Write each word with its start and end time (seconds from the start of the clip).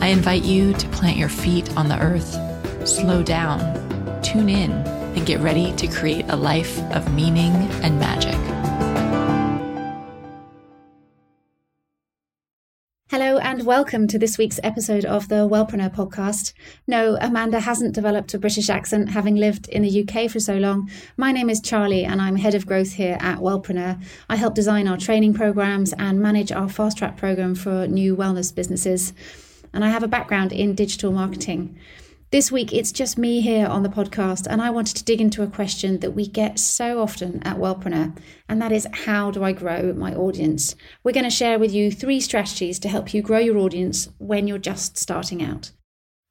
I 0.00 0.08
invite 0.08 0.44
you 0.44 0.74
to 0.74 0.88
plant 0.88 1.16
your 1.16 1.28
feet 1.30 1.74
on 1.76 1.88
the 1.88 1.98
earth, 1.98 2.36
slow 2.86 3.22
down, 3.22 4.20
tune 4.22 4.50
in, 4.50 4.72
and 4.72 5.24
get 5.24 5.40
ready 5.40 5.72
to 5.76 5.86
create 5.86 6.26
a 6.28 6.36
life 6.36 6.78
of 6.92 7.14
meaning 7.14 7.52
and 7.82 7.98
magic. 7.98 8.34
Hello 13.08 13.38
and 13.38 13.64
welcome 13.64 14.08
to 14.08 14.18
this 14.18 14.36
week's 14.36 14.58
episode 14.64 15.04
of 15.04 15.28
the 15.28 15.48
Wellpreneur 15.48 15.94
podcast. 15.94 16.52
No, 16.86 17.16
Amanda 17.20 17.60
hasn't 17.60 17.94
developed 17.94 18.34
a 18.34 18.38
British 18.38 18.68
accent 18.68 19.10
having 19.10 19.36
lived 19.36 19.68
in 19.68 19.82
the 19.82 20.02
UK 20.02 20.28
for 20.28 20.40
so 20.40 20.56
long. 20.56 20.90
My 21.16 21.30
name 21.30 21.48
is 21.48 21.60
Charlie 21.60 22.04
and 22.04 22.20
I'm 22.20 22.36
head 22.36 22.56
of 22.56 22.66
growth 22.66 22.94
here 22.94 23.16
at 23.20 23.38
Wellpreneur. 23.38 24.02
I 24.28 24.36
help 24.36 24.54
design 24.54 24.88
our 24.88 24.98
training 24.98 25.34
programs 25.34 25.92
and 25.92 26.20
manage 26.20 26.50
our 26.50 26.68
fast 26.68 26.98
track 26.98 27.16
program 27.16 27.54
for 27.54 27.86
new 27.86 28.16
wellness 28.16 28.52
businesses 28.52 29.12
and 29.74 29.84
I 29.84 29.88
have 29.88 30.02
a 30.02 30.08
background 30.08 30.52
in 30.52 30.74
digital 30.74 31.12
marketing. 31.12 31.78
This 32.30 32.50
week, 32.50 32.72
it's 32.72 32.90
just 32.90 33.18
me 33.18 33.42
here 33.42 33.66
on 33.66 33.82
the 33.82 33.88
podcast, 33.88 34.46
and 34.48 34.62
I 34.62 34.70
wanted 34.70 34.96
to 34.96 35.04
dig 35.04 35.20
into 35.20 35.42
a 35.42 35.46
question 35.46 36.00
that 36.00 36.12
we 36.12 36.26
get 36.26 36.58
so 36.58 37.00
often 37.00 37.42
at 37.42 37.58
Wellpreneur, 37.58 38.16
and 38.48 38.62
that 38.62 38.72
is 38.72 38.88
how 38.92 39.30
do 39.30 39.44
I 39.44 39.52
grow 39.52 39.92
my 39.92 40.14
audience? 40.14 40.74
We're 41.04 41.12
going 41.12 41.24
to 41.24 41.30
share 41.30 41.58
with 41.58 41.72
you 41.72 41.92
three 41.92 42.20
strategies 42.20 42.78
to 42.80 42.88
help 42.88 43.12
you 43.12 43.22
grow 43.22 43.38
your 43.38 43.58
audience 43.58 44.08
when 44.18 44.48
you're 44.48 44.58
just 44.58 44.96
starting 44.96 45.42
out. 45.42 45.70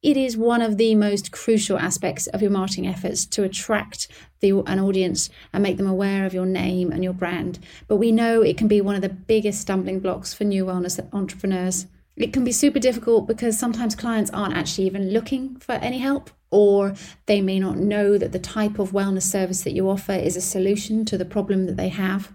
It 0.02 0.18
is 0.18 0.36
one 0.36 0.60
of 0.60 0.76
the 0.76 0.94
most 0.94 1.32
crucial 1.32 1.78
aspects 1.78 2.26
of 2.26 2.42
your 2.42 2.50
marketing 2.50 2.86
efforts 2.86 3.24
to 3.24 3.42
attract 3.42 4.08
the, 4.40 4.50
an 4.66 4.78
audience 4.78 5.30
and 5.54 5.62
make 5.62 5.78
them 5.78 5.86
aware 5.86 6.26
of 6.26 6.34
your 6.34 6.44
name 6.44 6.92
and 6.92 7.02
your 7.02 7.14
brand. 7.14 7.58
But 7.88 7.96
we 7.96 8.12
know 8.12 8.42
it 8.42 8.58
can 8.58 8.68
be 8.68 8.82
one 8.82 8.96
of 8.96 9.00
the 9.00 9.08
biggest 9.08 9.62
stumbling 9.62 10.00
blocks 10.00 10.34
for 10.34 10.44
new 10.44 10.66
wellness 10.66 11.00
entrepreneurs. 11.14 11.86
It 12.16 12.32
can 12.32 12.44
be 12.44 12.52
super 12.52 12.78
difficult 12.78 13.26
because 13.26 13.58
sometimes 13.58 13.96
clients 13.96 14.30
aren't 14.30 14.56
actually 14.56 14.86
even 14.86 15.10
looking 15.10 15.56
for 15.56 15.72
any 15.72 15.98
help, 15.98 16.30
or 16.50 16.94
they 17.26 17.40
may 17.40 17.58
not 17.58 17.76
know 17.76 18.16
that 18.18 18.30
the 18.30 18.38
type 18.38 18.78
of 18.78 18.92
wellness 18.92 19.22
service 19.22 19.62
that 19.62 19.72
you 19.72 19.88
offer 19.90 20.12
is 20.12 20.36
a 20.36 20.40
solution 20.40 21.04
to 21.06 21.18
the 21.18 21.24
problem 21.24 21.66
that 21.66 21.76
they 21.76 21.88
have. 21.88 22.32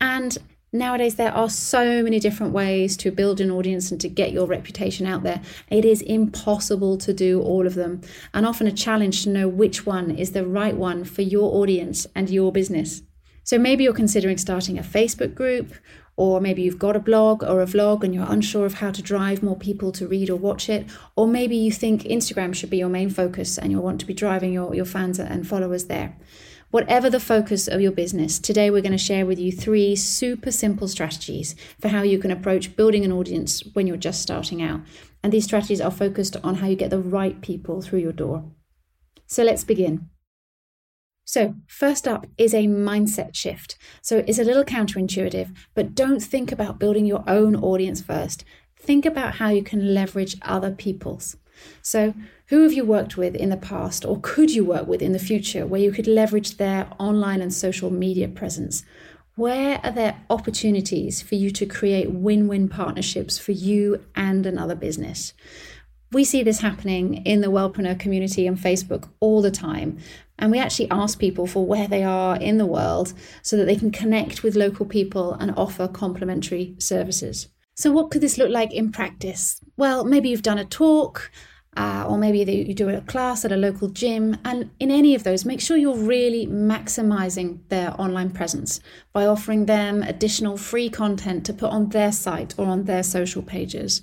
And 0.00 0.36
nowadays, 0.72 1.14
there 1.14 1.32
are 1.32 1.48
so 1.48 2.02
many 2.02 2.18
different 2.18 2.52
ways 2.52 2.96
to 2.96 3.12
build 3.12 3.40
an 3.40 3.52
audience 3.52 3.92
and 3.92 4.00
to 4.00 4.08
get 4.08 4.32
your 4.32 4.46
reputation 4.46 5.06
out 5.06 5.22
there. 5.22 5.42
It 5.70 5.84
is 5.84 6.02
impossible 6.02 6.98
to 6.98 7.12
do 7.14 7.40
all 7.40 7.68
of 7.68 7.74
them, 7.74 8.00
and 8.34 8.44
often 8.44 8.66
a 8.66 8.72
challenge 8.72 9.22
to 9.22 9.30
know 9.30 9.46
which 9.46 9.86
one 9.86 10.10
is 10.10 10.32
the 10.32 10.44
right 10.44 10.74
one 10.74 11.04
for 11.04 11.22
your 11.22 11.54
audience 11.54 12.04
and 12.16 12.28
your 12.28 12.50
business. 12.50 13.02
So 13.44 13.58
maybe 13.58 13.84
you're 13.84 13.94
considering 13.94 14.38
starting 14.38 14.76
a 14.76 14.82
Facebook 14.82 15.34
group 15.36 15.72
or 16.18 16.40
maybe 16.40 16.62
you've 16.62 16.80
got 16.80 16.96
a 16.96 17.00
blog 17.00 17.44
or 17.44 17.62
a 17.62 17.66
vlog 17.66 18.02
and 18.02 18.12
you're 18.12 18.26
unsure 18.28 18.66
of 18.66 18.74
how 18.74 18.90
to 18.90 19.00
drive 19.00 19.40
more 19.40 19.56
people 19.56 19.92
to 19.92 20.08
read 20.08 20.28
or 20.28 20.34
watch 20.34 20.68
it, 20.68 20.84
or 21.14 21.28
maybe 21.28 21.54
you 21.54 21.70
think 21.70 22.02
Instagram 22.02 22.52
should 22.52 22.70
be 22.70 22.76
your 22.76 22.88
main 22.88 23.08
focus 23.08 23.56
and 23.56 23.70
you'll 23.70 23.84
want 23.84 24.00
to 24.00 24.06
be 24.06 24.12
driving 24.12 24.52
your, 24.52 24.74
your 24.74 24.84
fans 24.84 25.20
and 25.20 25.46
followers 25.46 25.84
there. 25.84 26.16
Whatever 26.72 27.08
the 27.08 27.20
focus 27.20 27.68
of 27.68 27.80
your 27.80 27.92
business, 27.92 28.40
today 28.40 28.68
we're 28.68 28.82
going 28.82 28.90
to 28.90 28.98
share 28.98 29.26
with 29.26 29.38
you 29.38 29.52
three 29.52 29.94
super 29.94 30.50
simple 30.50 30.88
strategies 30.88 31.54
for 31.80 31.86
how 31.86 32.02
you 32.02 32.18
can 32.18 32.32
approach 32.32 32.74
building 32.74 33.04
an 33.04 33.12
audience 33.12 33.62
when 33.74 33.86
you're 33.86 33.96
just 33.96 34.20
starting 34.20 34.60
out. 34.60 34.80
And 35.22 35.32
these 35.32 35.44
strategies 35.44 35.80
are 35.80 35.92
focused 35.92 36.36
on 36.42 36.56
how 36.56 36.66
you 36.66 36.74
get 36.74 36.90
the 36.90 36.98
right 36.98 37.40
people 37.40 37.80
through 37.80 38.00
your 38.00 38.12
door. 38.12 38.50
So 39.28 39.44
let's 39.44 39.62
begin. 39.62 40.10
So, 41.28 41.56
first 41.66 42.08
up 42.08 42.26
is 42.38 42.54
a 42.54 42.66
mindset 42.66 43.34
shift. 43.34 43.76
So, 44.00 44.24
it's 44.26 44.38
a 44.38 44.44
little 44.44 44.64
counterintuitive, 44.64 45.54
but 45.74 45.94
don't 45.94 46.20
think 46.20 46.50
about 46.50 46.78
building 46.78 47.04
your 47.04 47.22
own 47.26 47.54
audience 47.54 48.00
first. 48.00 48.46
Think 48.78 49.04
about 49.04 49.34
how 49.34 49.50
you 49.50 49.62
can 49.62 49.92
leverage 49.92 50.38
other 50.40 50.70
people's. 50.70 51.36
So, 51.82 52.14
who 52.46 52.62
have 52.62 52.72
you 52.72 52.82
worked 52.82 53.18
with 53.18 53.34
in 53.34 53.50
the 53.50 53.58
past, 53.58 54.06
or 54.06 54.18
could 54.22 54.52
you 54.52 54.64
work 54.64 54.86
with 54.86 55.02
in 55.02 55.12
the 55.12 55.18
future, 55.18 55.66
where 55.66 55.82
you 55.82 55.92
could 55.92 56.06
leverage 56.06 56.56
their 56.56 56.88
online 56.98 57.42
and 57.42 57.52
social 57.52 57.90
media 57.90 58.28
presence? 58.28 58.82
Where 59.34 59.82
are 59.84 59.92
there 59.92 60.24
opportunities 60.30 61.20
for 61.20 61.34
you 61.34 61.50
to 61.50 61.66
create 61.66 62.10
win 62.10 62.48
win 62.48 62.70
partnerships 62.70 63.38
for 63.38 63.52
you 63.52 64.02
and 64.16 64.46
another 64.46 64.74
business? 64.74 65.34
We 66.10 66.24
see 66.24 66.42
this 66.42 66.60
happening 66.60 67.26
in 67.26 67.42
the 67.42 67.48
Wellpreneur 67.48 67.98
community 67.98 68.48
on 68.48 68.56
Facebook 68.56 69.08
all 69.20 69.42
the 69.42 69.50
time. 69.50 69.98
And 70.38 70.50
we 70.50 70.58
actually 70.58 70.90
ask 70.90 71.18
people 71.18 71.46
for 71.46 71.66
where 71.66 71.88
they 71.88 72.02
are 72.02 72.36
in 72.36 72.58
the 72.58 72.66
world 72.66 73.12
so 73.42 73.56
that 73.56 73.66
they 73.66 73.76
can 73.76 73.90
connect 73.90 74.42
with 74.42 74.56
local 74.56 74.86
people 74.86 75.34
and 75.34 75.52
offer 75.56 75.88
complementary 75.88 76.74
services. 76.78 77.48
So, 77.74 77.92
what 77.92 78.10
could 78.10 78.22
this 78.22 78.38
look 78.38 78.50
like 78.50 78.72
in 78.72 78.90
practice? 78.90 79.60
Well, 79.76 80.04
maybe 80.04 80.28
you've 80.30 80.42
done 80.42 80.58
a 80.58 80.64
talk, 80.64 81.30
uh, 81.78 82.04
or 82.08 82.18
maybe 82.18 82.40
you 82.40 82.74
do 82.74 82.88
a 82.88 83.00
class 83.02 83.44
at 83.44 83.52
a 83.52 83.56
local 83.56 83.88
gym. 83.88 84.36
And 84.44 84.68
in 84.80 84.90
any 84.90 85.14
of 85.14 85.22
those, 85.22 85.44
make 85.44 85.60
sure 85.60 85.76
you're 85.76 85.96
really 85.96 86.44
maximizing 86.44 87.60
their 87.68 87.94
online 88.00 88.30
presence 88.30 88.80
by 89.12 89.26
offering 89.26 89.66
them 89.66 90.02
additional 90.02 90.56
free 90.56 90.90
content 90.90 91.46
to 91.46 91.52
put 91.52 91.70
on 91.70 91.90
their 91.90 92.10
site 92.10 92.52
or 92.58 92.66
on 92.66 92.84
their 92.84 93.04
social 93.04 93.42
pages. 93.42 94.02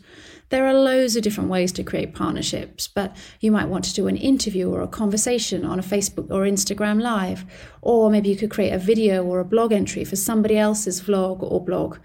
There 0.49 0.65
are 0.65 0.73
loads 0.73 1.17
of 1.17 1.23
different 1.23 1.49
ways 1.49 1.73
to 1.73 1.83
create 1.83 2.15
partnerships, 2.15 2.87
but 2.87 3.17
you 3.41 3.51
might 3.51 3.67
want 3.67 3.83
to 3.85 3.93
do 3.93 4.07
an 4.07 4.15
interview 4.15 4.69
or 4.69 4.81
a 4.81 4.87
conversation 4.87 5.65
on 5.65 5.77
a 5.77 5.83
Facebook 5.83 6.31
or 6.31 6.43
Instagram 6.43 7.01
Live, 7.01 7.43
or 7.81 8.09
maybe 8.09 8.29
you 8.29 8.37
could 8.37 8.51
create 8.51 8.71
a 8.71 8.79
video 8.79 9.21
or 9.25 9.41
a 9.41 9.45
blog 9.45 9.73
entry 9.73 10.05
for 10.05 10.15
somebody 10.15 10.57
else's 10.57 11.01
vlog 11.01 11.39
or 11.41 11.61
blog. 11.61 11.97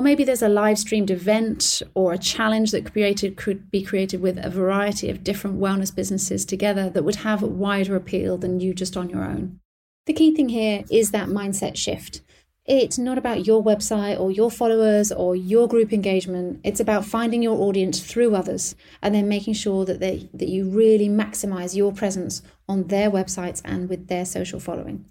Or 0.00 0.02
maybe 0.02 0.24
there's 0.24 0.40
a 0.40 0.48
live 0.48 0.78
streamed 0.78 1.10
event 1.10 1.82
or 1.92 2.14
a 2.14 2.18
challenge 2.18 2.70
that 2.70 2.90
created, 2.90 3.36
could 3.36 3.70
be 3.70 3.82
created 3.82 4.22
with 4.22 4.42
a 4.42 4.48
variety 4.48 5.10
of 5.10 5.22
different 5.22 5.60
wellness 5.60 5.94
businesses 5.94 6.46
together 6.46 6.88
that 6.88 7.02
would 7.02 7.16
have 7.16 7.42
wider 7.42 7.94
appeal 7.96 8.38
than 8.38 8.60
you 8.60 8.72
just 8.72 8.96
on 8.96 9.10
your 9.10 9.22
own. 9.22 9.60
The 10.06 10.14
key 10.14 10.34
thing 10.34 10.48
here 10.48 10.84
is 10.90 11.10
that 11.10 11.28
mindset 11.28 11.76
shift. 11.76 12.22
It's 12.64 12.96
not 12.96 13.18
about 13.18 13.46
your 13.46 13.62
website 13.62 14.18
or 14.18 14.30
your 14.30 14.50
followers 14.50 15.12
or 15.12 15.36
your 15.36 15.68
group 15.68 15.92
engagement. 15.92 16.60
It's 16.64 16.80
about 16.80 17.04
finding 17.04 17.42
your 17.42 17.60
audience 17.60 18.00
through 18.00 18.34
others 18.34 18.74
and 19.02 19.14
then 19.14 19.28
making 19.28 19.52
sure 19.52 19.84
that 19.84 20.00
they, 20.00 20.30
that 20.32 20.48
you 20.48 20.70
really 20.70 21.10
maximize 21.10 21.76
your 21.76 21.92
presence 21.92 22.40
on 22.66 22.84
their 22.84 23.10
websites 23.10 23.60
and 23.66 23.90
with 23.90 24.08
their 24.08 24.24
social 24.24 24.60
following. 24.60 25.04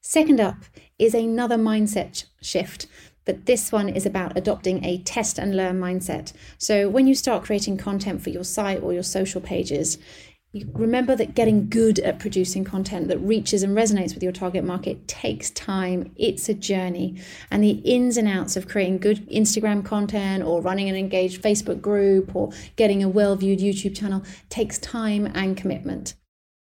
Second 0.00 0.40
up 0.40 0.56
is 0.98 1.14
another 1.14 1.56
mindset 1.56 2.24
shift 2.42 2.88
but 3.24 3.46
this 3.46 3.72
one 3.72 3.88
is 3.88 4.06
about 4.06 4.36
adopting 4.36 4.84
a 4.84 4.98
test 4.98 5.38
and 5.38 5.56
learn 5.56 5.80
mindset. 5.80 6.32
So 6.58 6.88
when 6.88 7.06
you 7.06 7.14
start 7.14 7.44
creating 7.44 7.78
content 7.78 8.22
for 8.22 8.30
your 8.30 8.44
site 8.44 8.82
or 8.82 8.92
your 8.92 9.02
social 9.02 9.40
pages, 9.40 9.98
remember 10.72 11.16
that 11.16 11.34
getting 11.34 11.68
good 11.68 11.98
at 11.98 12.20
producing 12.20 12.64
content 12.64 13.08
that 13.08 13.18
reaches 13.18 13.62
and 13.62 13.76
resonates 13.76 14.14
with 14.14 14.22
your 14.22 14.32
target 14.32 14.64
market 14.64 15.08
takes 15.08 15.50
time. 15.50 16.12
It's 16.16 16.48
a 16.48 16.54
journey. 16.54 17.20
And 17.50 17.62
the 17.62 17.70
ins 17.70 18.16
and 18.16 18.28
outs 18.28 18.56
of 18.56 18.68
creating 18.68 18.98
good 18.98 19.28
Instagram 19.28 19.84
content 19.84 20.44
or 20.44 20.60
running 20.62 20.88
an 20.88 20.96
engaged 20.96 21.42
Facebook 21.42 21.80
group 21.80 22.36
or 22.36 22.52
getting 22.76 23.02
a 23.02 23.08
well 23.08 23.34
viewed 23.34 23.58
YouTube 23.58 23.96
channel 23.96 24.22
takes 24.48 24.78
time 24.78 25.30
and 25.34 25.56
commitment. 25.56 26.14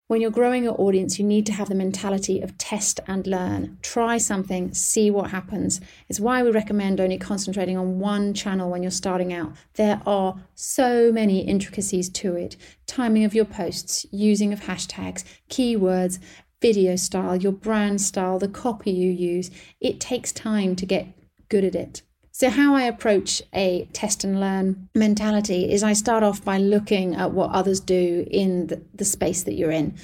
When 0.08 0.20
you're 0.20 0.30
growing 0.30 0.62
your 0.62 0.80
audience, 0.80 1.18
you 1.18 1.24
need 1.24 1.46
to 1.46 1.52
have 1.52 1.68
the 1.68 1.74
mentality 1.74 2.40
of 2.40 2.56
test 2.58 3.00
and 3.08 3.26
learn. 3.26 3.78
Try 3.82 4.18
something, 4.18 4.72
see 4.72 5.10
what 5.10 5.30
happens. 5.30 5.80
It's 6.08 6.20
why 6.20 6.44
we 6.44 6.52
recommend 6.52 7.00
only 7.00 7.18
concentrating 7.18 7.76
on 7.76 7.98
one 7.98 8.32
channel 8.32 8.70
when 8.70 8.84
you're 8.84 8.92
starting 8.92 9.32
out. 9.32 9.54
There 9.74 10.00
are 10.06 10.36
so 10.54 11.10
many 11.10 11.40
intricacies 11.40 12.08
to 12.10 12.36
it 12.36 12.56
timing 12.86 13.24
of 13.24 13.34
your 13.34 13.46
posts, 13.46 14.06
using 14.12 14.52
of 14.52 14.60
hashtags, 14.60 15.24
keywords, 15.50 16.20
video 16.62 16.94
style, 16.94 17.34
your 17.34 17.50
brand 17.50 18.00
style, 18.00 18.38
the 18.38 18.46
copy 18.46 18.92
you 18.92 19.10
use. 19.10 19.50
It 19.80 19.98
takes 19.98 20.30
time 20.30 20.76
to 20.76 20.86
get 20.86 21.08
good 21.48 21.64
at 21.64 21.74
it. 21.74 22.02
So, 22.38 22.50
how 22.50 22.74
I 22.74 22.82
approach 22.82 23.40
a 23.54 23.88
test 23.94 24.22
and 24.22 24.38
learn 24.38 24.90
mentality 24.94 25.72
is 25.72 25.82
I 25.82 25.94
start 25.94 26.22
off 26.22 26.44
by 26.44 26.58
looking 26.58 27.14
at 27.14 27.30
what 27.30 27.50
others 27.52 27.80
do 27.80 28.26
in 28.30 28.66
the, 28.66 28.82
the 28.92 29.06
space 29.06 29.44
that 29.44 29.54
you're 29.54 29.70
in 29.70 29.94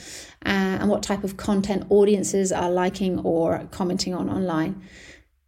uh, 0.47 0.81
and 0.81 0.89
what 0.89 1.03
type 1.03 1.25
of 1.25 1.37
content 1.37 1.85
audiences 1.91 2.51
are 2.51 2.71
liking 2.71 3.19
or 3.19 3.69
commenting 3.71 4.15
on 4.15 4.31
online. 4.31 4.83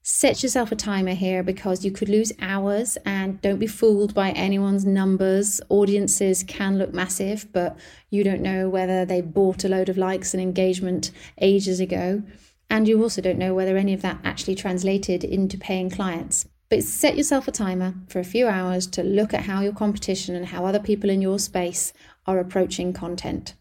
Set 0.02 0.42
yourself 0.42 0.72
a 0.72 0.76
timer 0.76 1.14
here 1.14 1.42
because 1.42 1.86
you 1.86 1.90
could 1.90 2.10
lose 2.10 2.34
hours 2.38 2.98
and 3.06 3.40
don't 3.40 3.58
be 3.58 3.66
fooled 3.66 4.12
by 4.12 4.32
anyone's 4.32 4.84
numbers. 4.84 5.62
Audiences 5.70 6.44
can 6.46 6.76
look 6.76 6.92
massive, 6.92 7.50
but 7.50 7.78
you 8.10 8.22
don't 8.22 8.42
know 8.42 8.68
whether 8.68 9.06
they 9.06 9.22
bought 9.22 9.64
a 9.64 9.70
load 9.70 9.88
of 9.88 9.96
likes 9.96 10.34
and 10.34 10.42
engagement 10.42 11.12
ages 11.40 11.80
ago. 11.80 12.22
And 12.68 12.86
you 12.86 13.02
also 13.02 13.22
don't 13.22 13.38
know 13.38 13.54
whether 13.54 13.78
any 13.78 13.94
of 13.94 14.02
that 14.02 14.18
actually 14.22 14.56
translated 14.56 15.24
into 15.24 15.56
paying 15.56 15.88
clients. 15.88 16.46
But 16.74 16.82
set 16.82 17.16
yourself 17.16 17.46
a 17.46 17.52
timer 17.52 17.94
for 18.08 18.18
a 18.18 18.24
few 18.24 18.48
hours 18.48 18.88
to 18.88 19.04
look 19.04 19.32
at 19.32 19.44
how 19.44 19.60
your 19.60 19.72
competition 19.72 20.34
and 20.34 20.46
how 20.46 20.66
other 20.66 20.80
people 20.80 21.08
in 21.08 21.22
your 21.22 21.38
space 21.38 21.92
are 22.26 22.40
approaching 22.40 22.92
content 22.92 23.54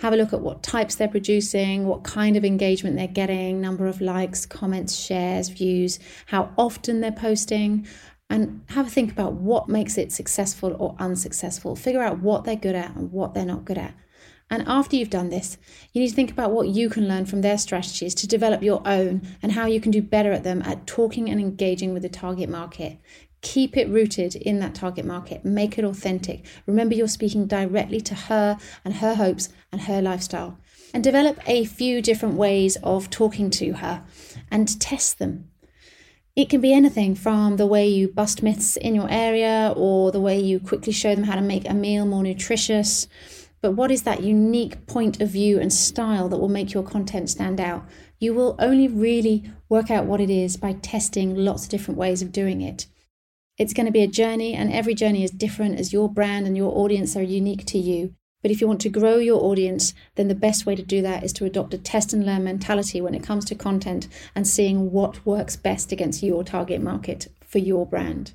have 0.00 0.12
a 0.12 0.16
look 0.16 0.34
at 0.34 0.42
what 0.42 0.62
types 0.62 0.94
they're 0.94 1.08
producing, 1.08 1.86
what 1.86 2.04
kind 2.04 2.36
of 2.36 2.44
engagement 2.44 2.96
they're 2.96 3.08
getting, 3.08 3.62
number 3.62 3.86
of 3.86 4.02
likes, 4.02 4.44
comments, 4.44 4.94
shares, 4.94 5.48
views, 5.48 5.98
how 6.26 6.52
often 6.58 7.00
they're 7.00 7.10
posting, 7.10 7.86
and 8.28 8.60
have 8.68 8.86
a 8.86 8.90
think 8.90 9.10
about 9.12 9.32
what 9.32 9.70
makes 9.70 9.96
it 9.96 10.12
successful 10.12 10.76
or 10.78 10.94
unsuccessful. 10.98 11.74
Figure 11.74 12.02
out 12.02 12.20
what 12.20 12.44
they're 12.44 12.54
good 12.54 12.74
at 12.76 12.94
and 12.94 13.10
what 13.10 13.32
they're 13.32 13.46
not 13.46 13.64
good 13.64 13.78
at. 13.78 13.94
And 14.50 14.64
after 14.66 14.96
you've 14.96 15.10
done 15.10 15.28
this, 15.28 15.58
you 15.92 16.00
need 16.00 16.08
to 16.08 16.14
think 16.14 16.30
about 16.30 16.52
what 16.52 16.68
you 16.68 16.88
can 16.88 17.06
learn 17.06 17.26
from 17.26 17.42
their 17.42 17.58
strategies 17.58 18.14
to 18.16 18.26
develop 18.26 18.62
your 18.62 18.80
own 18.86 19.22
and 19.42 19.52
how 19.52 19.66
you 19.66 19.80
can 19.80 19.90
do 19.90 20.00
better 20.00 20.32
at 20.32 20.44
them 20.44 20.62
at 20.62 20.86
talking 20.86 21.28
and 21.28 21.38
engaging 21.38 21.92
with 21.92 22.02
the 22.02 22.08
target 22.08 22.48
market. 22.48 22.98
Keep 23.40 23.76
it 23.76 23.88
rooted 23.88 24.34
in 24.34 24.58
that 24.60 24.74
target 24.74 25.04
market. 25.04 25.44
Make 25.44 25.78
it 25.78 25.84
authentic. 25.84 26.44
Remember, 26.66 26.94
you're 26.94 27.08
speaking 27.08 27.46
directly 27.46 28.00
to 28.00 28.14
her 28.14 28.58
and 28.84 28.94
her 28.94 29.14
hopes 29.14 29.50
and 29.70 29.82
her 29.82 30.00
lifestyle. 30.00 30.58
And 30.94 31.04
develop 31.04 31.38
a 31.46 31.66
few 31.66 32.00
different 32.00 32.36
ways 32.36 32.76
of 32.82 33.10
talking 33.10 33.50
to 33.50 33.74
her 33.74 34.02
and 34.50 34.80
test 34.80 35.18
them. 35.18 35.50
It 36.34 36.48
can 36.48 36.60
be 36.60 36.72
anything 36.72 37.14
from 37.14 37.56
the 37.56 37.66
way 37.66 37.88
you 37.88 38.08
bust 38.08 38.42
myths 38.42 38.76
in 38.76 38.94
your 38.94 39.10
area 39.10 39.74
or 39.76 40.12
the 40.12 40.20
way 40.20 40.38
you 40.38 40.60
quickly 40.60 40.92
show 40.92 41.14
them 41.14 41.24
how 41.24 41.34
to 41.34 41.40
make 41.40 41.68
a 41.68 41.74
meal 41.74 42.06
more 42.06 42.22
nutritious. 42.22 43.08
But 43.60 43.72
what 43.72 43.90
is 43.90 44.02
that 44.02 44.22
unique 44.22 44.86
point 44.86 45.20
of 45.20 45.30
view 45.30 45.58
and 45.58 45.72
style 45.72 46.28
that 46.28 46.38
will 46.38 46.48
make 46.48 46.72
your 46.72 46.82
content 46.82 47.28
stand 47.30 47.60
out? 47.60 47.84
You 48.18 48.34
will 48.34 48.54
only 48.58 48.88
really 48.88 49.50
work 49.68 49.90
out 49.90 50.06
what 50.06 50.20
it 50.20 50.30
is 50.30 50.56
by 50.56 50.74
testing 50.74 51.34
lots 51.34 51.64
of 51.64 51.70
different 51.70 51.98
ways 51.98 52.22
of 52.22 52.32
doing 52.32 52.60
it. 52.60 52.86
It's 53.56 53.72
going 53.72 53.86
to 53.86 53.92
be 53.92 54.02
a 54.02 54.08
journey, 54.08 54.54
and 54.54 54.72
every 54.72 54.94
journey 54.94 55.24
is 55.24 55.32
different 55.32 55.80
as 55.80 55.92
your 55.92 56.08
brand 56.08 56.46
and 56.46 56.56
your 56.56 56.76
audience 56.78 57.16
are 57.16 57.22
unique 57.22 57.66
to 57.66 57.78
you. 57.78 58.14
But 58.40 58.52
if 58.52 58.60
you 58.60 58.68
want 58.68 58.80
to 58.82 58.88
grow 58.88 59.16
your 59.16 59.42
audience, 59.42 59.94
then 60.14 60.28
the 60.28 60.34
best 60.36 60.64
way 60.64 60.76
to 60.76 60.82
do 60.82 61.02
that 61.02 61.24
is 61.24 61.32
to 61.34 61.44
adopt 61.44 61.74
a 61.74 61.78
test 61.78 62.12
and 62.12 62.24
learn 62.24 62.44
mentality 62.44 63.00
when 63.00 63.14
it 63.14 63.24
comes 63.24 63.44
to 63.46 63.56
content 63.56 64.06
and 64.36 64.46
seeing 64.46 64.92
what 64.92 65.26
works 65.26 65.56
best 65.56 65.90
against 65.90 66.22
your 66.22 66.44
target 66.44 66.80
market 66.80 67.26
for 67.44 67.58
your 67.58 67.84
brand. 67.84 68.34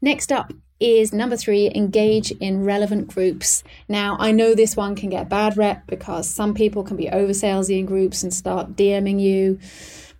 Next 0.00 0.32
up 0.32 0.52
is 0.80 1.12
number 1.12 1.36
three 1.36 1.70
engage 1.74 2.30
in 2.32 2.64
relevant 2.64 3.08
groups. 3.08 3.64
Now, 3.88 4.16
I 4.18 4.32
know 4.32 4.54
this 4.54 4.76
one 4.76 4.94
can 4.94 5.10
get 5.10 5.28
bad 5.28 5.56
rep 5.56 5.86
because 5.86 6.28
some 6.28 6.54
people 6.54 6.84
can 6.84 6.96
be 6.96 7.08
over 7.08 7.32
salesy 7.32 7.78
in 7.78 7.86
groups 7.86 8.22
and 8.22 8.32
start 8.32 8.76
DMing 8.76 9.20
you 9.20 9.58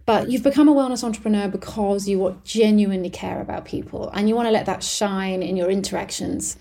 but 0.09 0.31
you've 0.31 0.43
become 0.43 0.71
a 0.71 0.75
wellness 0.75 1.05
entrepreneur 1.05 1.49
because 1.49 2.09
you 2.09 2.41
genuinely 2.43 3.11
care 3.11 3.43
about 3.43 3.67
people 3.67 4.09
and 4.15 4.27
you 4.27 4.35
want 4.35 4.47
to 4.47 4.51
let 4.51 4.65
that 4.65 4.83
shine 4.83 5.43
in 5.43 5.55
your 5.55 5.71
interactions. 5.71 6.57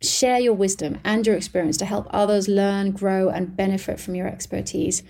Share 0.00 0.38
your 0.38 0.52
wisdom 0.52 1.00
and 1.02 1.26
your 1.26 1.34
experience 1.34 1.76
to 1.78 1.84
help 1.84 2.06
others 2.10 2.46
learn, 2.46 2.92
grow, 2.92 3.28
and 3.28 3.56
benefit 3.56 3.98
from 3.98 4.14
your 4.14 4.28
expertise. 4.28 5.02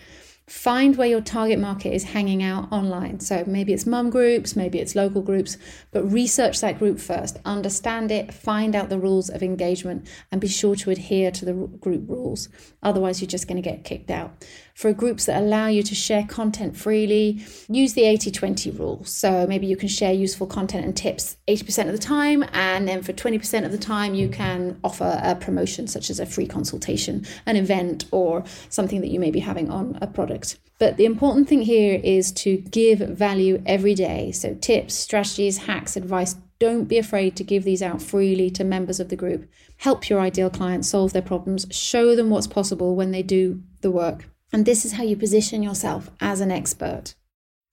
Find 0.48 0.96
where 0.96 1.08
your 1.08 1.20
target 1.20 1.58
market 1.58 1.92
is 1.92 2.04
hanging 2.04 2.40
out 2.40 2.70
online. 2.70 3.18
So 3.18 3.42
maybe 3.48 3.72
it's 3.72 3.84
mum 3.84 4.10
groups, 4.10 4.54
maybe 4.54 4.78
it's 4.78 4.94
local 4.94 5.20
groups, 5.20 5.56
but 5.90 6.04
research 6.04 6.60
that 6.60 6.78
group 6.78 7.00
first, 7.00 7.38
understand 7.44 8.12
it, 8.12 8.32
find 8.32 8.76
out 8.76 8.88
the 8.88 8.98
rules 8.98 9.28
of 9.28 9.42
engagement, 9.42 10.06
and 10.30 10.40
be 10.40 10.46
sure 10.46 10.76
to 10.76 10.90
adhere 10.90 11.32
to 11.32 11.44
the 11.44 11.52
group 11.52 12.08
rules. 12.08 12.48
Otherwise, 12.80 13.20
you're 13.20 13.28
just 13.28 13.48
going 13.48 13.60
to 13.60 13.68
get 13.68 13.82
kicked 13.82 14.08
out 14.08 14.46
for 14.76 14.92
groups 14.92 15.24
that 15.24 15.42
allow 15.42 15.66
you 15.66 15.82
to 15.82 15.94
share 15.94 16.22
content 16.24 16.76
freely, 16.76 17.42
use 17.66 17.94
the 17.94 18.04
80 18.04 18.30
20 18.30 18.70
rule. 18.72 19.02
So 19.04 19.46
maybe 19.48 19.66
you 19.66 19.74
can 19.74 19.88
share 19.88 20.12
useful 20.12 20.46
content 20.46 20.84
and 20.84 20.94
tips 20.94 21.38
80% 21.48 21.86
of 21.86 21.92
the 21.92 21.98
time, 21.98 22.44
and 22.52 22.86
then 22.86 23.02
for 23.02 23.12
20% 23.14 23.64
of 23.64 23.72
the 23.72 23.78
time, 23.78 24.14
you 24.14 24.28
can 24.28 24.78
offer 24.84 25.18
a 25.24 25.34
promotion 25.34 25.88
such 25.88 26.10
as 26.10 26.20
a 26.20 26.26
free 26.26 26.46
consultation, 26.46 27.26
an 27.46 27.56
event, 27.56 28.04
or 28.12 28.44
something 28.68 29.00
that 29.00 29.08
you 29.08 29.18
may 29.18 29.30
be 29.30 29.40
having 29.40 29.70
on 29.70 29.98
a 30.00 30.06
product. 30.36 30.60
But 30.78 30.96
the 30.98 31.06
important 31.06 31.48
thing 31.48 31.62
here 31.62 32.00
is 32.04 32.32
to 32.32 32.58
give 32.58 32.98
value 32.98 33.62
every 33.64 33.94
day. 33.94 34.30
So, 34.32 34.54
tips, 34.54 34.94
strategies, 34.94 35.58
hacks, 35.58 35.96
advice. 35.96 36.36
Don't 36.58 36.84
be 36.84 36.98
afraid 36.98 37.36
to 37.36 37.44
give 37.44 37.64
these 37.64 37.82
out 37.82 38.02
freely 38.02 38.50
to 38.50 38.64
members 38.64 39.00
of 39.00 39.08
the 39.08 39.16
group. 39.16 39.48
Help 39.78 40.08
your 40.08 40.20
ideal 40.20 40.50
client 40.50 40.84
solve 40.84 41.12
their 41.12 41.22
problems. 41.22 41.66
Show 41.70 42.14
them 42.14 42.30
what's 42.30 42.46
possible 42.46 42.94
when 42.94 43.10
they 43.10 43.22
do 43.22 43.62
the 43.80 43.90
work. 43.90 44.28
And 44.52 44.64
this 44.64 44.84
is 44.84 44.92
how 44.92 45.02
you 45.02 45.16
position 45.16 45.62
yourself 45.62 46.10
as 46.20 46.40
an 46.40 46.50
expert. 46.50 47.14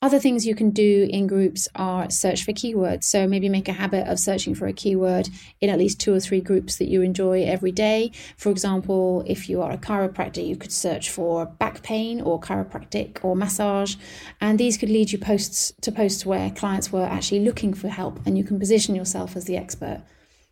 Other 0.03 0.19
things 0.19 0.45
you 0.45 0.53
can 0.53 0.71
do 0.71 1.07
in 1.09 1.27
groups 1.27 1.69
are 1.75 2.09
search 2.09 2.44
for 2.44 2.51
keywords. 2.51 3.05
So 3.05 3.25
maybe 3.25 3.47
make 3.47 3.69
a 3.69 3.71
habit 3.71 4.05
of 4.05 4.19
searching 4.19 4.53
for 4.53 4.67
a 4.67 4.73
keyword 4.73 5.29
in 5.61 5.69
at 5.69 5.79
least 5.79 6.01
two 6.01 6.13
or 6.13 6.19
three 6.19 6.41
groups 6.41 6.75
that 6.75 6.89
you 6.89 7.01
enjoy 7.01 7.45
every 7.45 7.71
day. 7.71 8.11
For 8.35 8.50
example, 8.50 9.23
if 9.25 9.47
you 9.47 9.61
are 9.61 9.71
a 9.71 9.77
chiropractor, 9.77 10.45
you 10.45 10.57
could 10.57 10.73
search 10.73 11.09
for 11.09 11.45
back 11.45 11.83
pain 11.83 12.19
or 12.19 12.38
chiropractic 12.38 13.23
or 13.23 13.33
massage. 13.33 13.95
And 14.41 14.59
these 14.59 14.75
could 14.75 14.89
lead 14.89 15.13
you 15.13 15.19
posts 15.19 15.71
to 15.79 15.89
posts 15.89 16.25
where 16.25 16.51
clients 16.51 16.91
were 16.91 17.05
actually 17.05 17.45
looking 17.45 17.73
for 17.73 17.88
help 17.88 18.19
and 18.25 18.38
you 18.38 18.44
can 18.44 18.59
position 18.59 18.95
yourself 18.95 19.38
as 19.38 19.45
the 19.45 19.55
expert. 19.55 20.03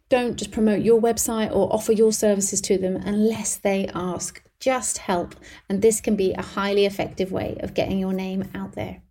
Don't 0.08 0.38
just 0.38 0.52
promote 0.52 0.82
your 0.82 1.02
website 1.02 1.54
or 1.54 1.74
offer 1.74 1.92
your 1.92 2.14
services 2.14 2.62
to 2.62 2.78
them 2.78 2.96
unless 2.96 3.58
they 3.58 3.90
ask 3.94 4.42
just 4.62 5.00
help. 5.00 5.36
And 5.68 5.82
this 5.82 6.00
can 6.00 6.16
be 6.16 6.32
a 6.32 6.42
highly 6.42 6.86
effective 6.86 7.34
way 7.34 7.58
of 7.60 7.74
getting 7.74 8.00
your 8.00 8.14
name 8.14 8.50
out 8.56 8.76
there. 8.76 9.02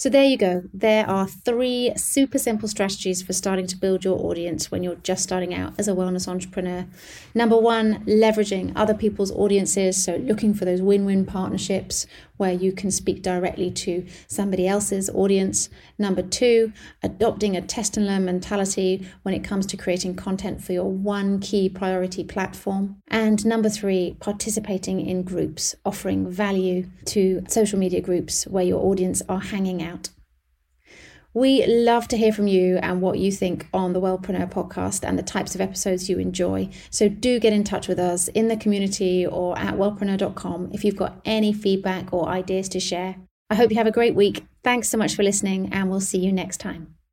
So, 0.00 0.08
there 0.08 0.22
you 0.22 0.36
go. 0.36 0.62
There 0.72 1.04
are 1.10 1.26
three 1.26 1.90
super 1.96 2.38
simple 2.38 2.68
strategies 2.68 3.20
for 3.20 3.32
starting 3.32 3.66
to 3.66 3.76
build 3.76 4.04
your 4.04 4.16
audience 4.16 4.70
when 4.70 4.84
you're 4.84 4.94
just 5.02 5.24
starting 5.24 5.52
out 5.52 5.72
as 5.76 5.88
a 5.88 5.92
wellness 5.92 6.28
entrepreneur. 6.28 6.86
Number 7.34 7.56
one, 7.58 8.04
leveraging 8.04 8.72
other 8.76 8.94
people's 8.94 9.32
audiences. 9.32 10.00
So, 10.00 10.14
looking 10.14 10.54
for 10.54 10.64
those 10.64 10.80
win 10.80 11.04
win 11.04 11.26
partnerships 11.26 12.06
where 12.38 12.52
you 12.52 12.72
can 12.72 12.90
speak 12.90 13.22
directly 13.22 13.70
to 13.70 14.06
somebody 14.26 14.66
else's 14.66 15.10
audience. 15.10 15.68
Number 15.98 16.22
two, 16.22 16.72
adopting 17.02 17.56
a 17.56 17.60
test 17.60 17.96
and 17.96 18.06
learn 18.06 18.24
mentality 18.24 19.06
when 19.22 19.34
it 19.34 19.44
comes 19.44 19.66
to 19.66 19.76
creating 19.76 20.16
content 20.16 20.64
for 20.64 20.72
your 20.72 20.90
one 20.90 21.38
key 21.40 21.68
priority 21.68 22.24
platform. 22.24 22.96
And 23.08 23.44
number 23.44 23.68
three, 23.68 24.16
participating 24.20 25.04
in 25.04 25.22
groups, 25.22 25.74
offering 25.84 26.30
value 26.30 26.86
to 27.06 27.44
social 27.48 27.78
media 27.78 28.00
groups 28.00 28.46
where 28.46 28.64
your 28.64 28.82
audience 28.84 29.22
are 29.28 29.40
hanging 29.40 29.82
out. 29.82 30.08
We 31.34 31.66
love 31.66 32.08
to 32.08 32.16
hear 32.16 32.32
from 32.32 32.46
you 32.46 32.78
and 32.78 33.00
what 33.00 33.18
you 33.18 33.30
think 33.30 33.68
on 33.72 33.92
the 33.92 34.00
Wellpreneur 34.00 34.50
podcast 34.50 35.06
and 35.06 35.18
the 35.18 35.22
types 35.22 35.54
of 35.54 35.60
episodes 35.60 36.08
you 36.08 36.18
enjoy. 36.18 36.70
So 36.90 37.08
do 37.08 37.38
get 37.38 37.52
in 37.52 37.64
touch 37.64 37.86
with 37.86 37.98
us 37.98 38.28
in 38.28 38.48
the 38.48 38.56
community 38.56 39.26
or 39.26 39.58
at 39.58 39.74
wellpreneur.com 39.74 40.70
if 40.72 40.84
you've 40.84 40.96
got 40.96 41.20
any 41.24 41.52
feedback 41.52 42.12
or 42.12 42.28
ideas 42.28 42.68
to 42.70 42.80
share. 42.80 43.16
I 43.50 43.54
hope 43.54 43.70
you 43.70 43.76
have 43.76 43.86
a 43.86 43.92
great 43.92 44.14
week. 44.14 44.44
Thanks 44.62 44.88
so 44.88 44.98
much 44.98 45.14
for 45.14 45.22
listening, 45.22 45.72
and 45.72 45.88
we'll 45.88 46.00
see 46.00 46.18
you 46.18 46.32
next 46.32 46.58
time. 46.58 46.97